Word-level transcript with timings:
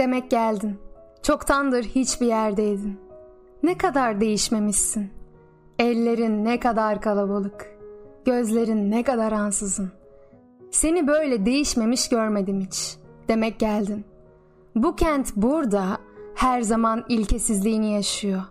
Demek 0.00 0.30
geldin. 0.30 0.78
Çoktandır 1.22 1.84
hiçbir 1.84 2.26
yerdeydin. 2.26 3.00
Ne 3.62 3.78
kadar 3.78 4.20
değişmemişsin. 4.20 5.19
Ellerin 5.80 6.44
ne 6.44 6.60
kadar 6.60 7.00
kalabalık. 7.00 7.78
Gözlerin 8.24 8.90
ne 8.90 9.02
kadar 9.02 9.32
ansızın. 9.32 9.92
Seni 10.70 11.06
böyle 11.06 11.46
değişmemiş 11.46 12.08
görmedim 12.08 12.60
hiç. 12.60 12.96
Demek 13.28 13.58
geldin. 13.58 14.04
Bu 14.74 14.96
kent 14.96 15.36
burada 15.36 15.98
her 16.34 16.62
zaman 16.62 17.04
ilkesizliğini 17.08 17.92
yaşıyor. 17.92 18.42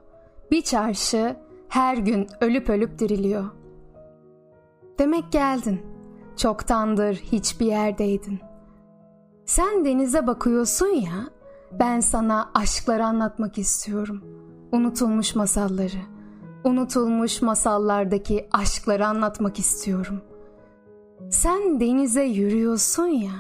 Bir 0.51 0.61
çarşı 0.61 1.35
her 1.67 1.97
gün 1.97 2.27
ölüp 2.41 2.69
ölüp 2.69 2.99
diriliyor. 2.99 3.45
Demek 4.99 5.31
geldin. 5.31 5.81
Çoktandır 6.37 7.15
hiçbir 7.15 7.65
yerdeydin. 7.65 8.39
Sen 9.45 9.85
denize 9.85 10.27
bakıyorsun 10.27 10.87
ya, 10.87 11.29
ben 11.71 11.99
sana 11.99 12.51
aşkları 12.53 13.05
anlatmak 13.05 13.57
istiyorum. 13.57 14.23
Unutulmuş 14.71 15.35
masalları, 15.35 16.18
unutulmuş 16.63 17.41
masallardaki 17.41 18.47
aşkları 18.51 19.07
anlatmak 19.07 19.59
istiyorum. 19.59 20.21
Sen 21.29 21.79
denize 21.79 22.23
yürüyorsun 22.23 23.07
ya, 23.07 23.31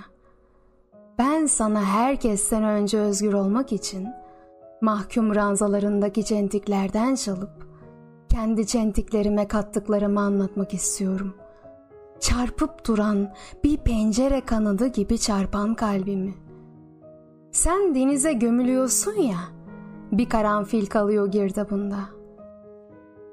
ben 1.17 1.45
sana 1.45 1.83
herkesten 1.85 2.63
önce 2.63 2.99
özgür 2.99 3.33
olmak 3.33 3.71
için 3.73 4.07
mahkum 4.81 5.35
ranzalarındaki 5.35 6.25
çentiklerden 6.25 7.15
çalıp 7.15 7.69
kendi 8.29 8.67
çentiklerime 8.67 9.47
kattıklarımı 9.47 10.19
anlatmak 10.19 10.73
istiyorum. 10.73 11.35
Çarpıp 12.19 12.87
duran 12.87 13.33
bir 13.63 13.77
pencere 13.77 14.41
kanadı 14.41 14.87
gibi 14.87 15.17
çarpan 15.17 15.75
kalbimi.'' 15.75 16.49
Sen 17.51 17.95
denize 17.95 18.33
gömülüyorsun 18.33 19.13
ya, 19.13 19.37
bir 20.11 20.29
karanfil 20.29 20.85
kalıyor 20.85 21.31
girdabında. 21.31 22.18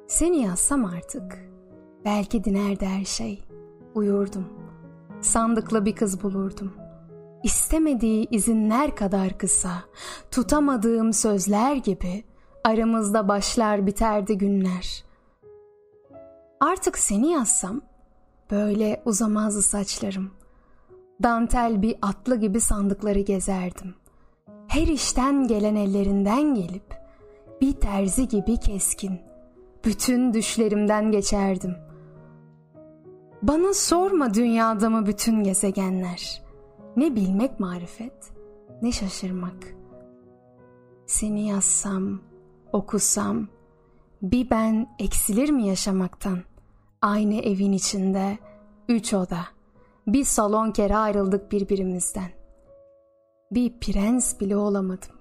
Seni 0.08 0.42
yazsam 0.42 0.84
artık, 0.84 1.50
belki 2.04 2.44
dinerdi 2.44 2.86
her 2.86 3.04
şey. 3.04 3.44
Uyurdum, 3.94 4.48
sandıklı 5.20 5.84
bir 5.84 5.96
kız 5.96 6.22
bulurdum. 6.22 6.72
İstemediği 7.44 8.28
izinler 8.30 8.96
kadar 8.96 9.38
kısa, 9.38 9.72
tutamadığım 10.30 11.12
sözler 11.12 11.76
gibi 11.76 12.24
aramızda 12.64 13.28
başlar 13.28 13.86
biterdi 13.86 14.38
günler. 14.38 15.04
Artık 16.60 16.98
seni 16.98 17.32
yazsam, 17.32 17.80
böyle 18.50 19.02
uzamazdı 19.04 19.62
saçlarım. 19.62 20.30
Dantel 21.22 21.82
bir 21.82 21.96
atlı 22.02 22.36
gibi 22.36 22.60
sandıkları 22.60 23.20
gezerdim.'' 23.20 24.06
her 24.76 24.86
işten 24.86 25.46
gelen 25.46 25.74
ellerinden 25.74 26.54
gelip 26.54 27.00
bir 27.60 27.72
terzi 27.72 28.28
gibi 28.28 28.56
keskin 28.56 29.20
bütün 29.86 30.34
düşlerimden 30.34 31.10
geçerdim. 31.12 31.76
Bana 33.42 33.74
sorma 33.74 34.34
dünyada 34.34 34.90
mı 34.90 35.06
bütün 35.06 35.42
gezegenler. 35.42 36.42
Ne 36.96 37.16
bilmek 37.16 37.60
marifet, 37.60 38.32
ne 38.82 38.92
şaşırmak. 38.92 39.74
Seni 41.06 41.48
yazsam, 41.48 42.20
okusam, 42.72 43.48
bir 44.22 44.50
ben 44.50 44.96
eksilir 44.98 45.50
mi 45.50 45.66
yaşamaktan? 45.66 46.38
Aynı 47.02 47.34
evin 47.34 47.72
içinde, 47.72 48.38
üç 48.88 49.14
oda, 49.14 49.40
bir 50.06 50.24
salon 50.24 50.70
kere 50.70 50.96
ayrıldık 50.96 51.52
birbirimizden 51.52 52.36
bir 53.50 53.80
prens 53.80 54.40
bile 54.40 54.56
olamadım. 54.56 55.15